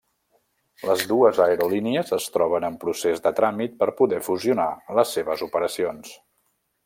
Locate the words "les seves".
5.01-5.45